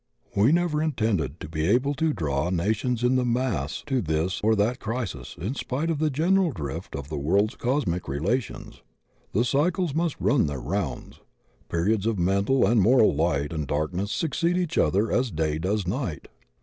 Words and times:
We 0.35 0.51
never 0.51 0.79
pretended 0.79 1.39
to 1.41 1.47
be 1.47 1.63
able 1.67 1.93
to 1.93 2.11
draw 2.11 2.49
na 2.49 2.71
tions 2.71 3.03
in 3.03 3.17
the 3.17 3.23
mass 3.23 3.83
to 3.85 4.01
this 4.01 4.41
or 4.43 4.55
that 4.55 4.79
crisis 4.79 5.35
in 5.39 5.53
spite 5.53 5.91
of 5.91 5.99
the 5.99 6.09
general 6.09 6.51
drift 6.51 6.95
of 6.95 7.09
the 7.09 7.19
world's 7.19 7.53
cosmic 7.53 8.07
relations. 8.07 8.81
The 9.33 9.45
cycles 9.45 9.93
must 9.93 10.15
run 10.19 10.47
their 10.47 10.59
rounds. 10.59 11.19
Periods 11.69 12.07
of 12.07 12.17
mental 12.17 12.65
and 12.65 12.81
moral 12.81 13.13
light 13.13 13.53
and 13.53 13.67
darkness 13.67 14.11
succeed 14.11 14.57
each 14.57 14.79
other 14.79 15.11
as 15.11 15.29
day 15.29 15.59
does 15.59 15.83
nigjit. 15.83 16.25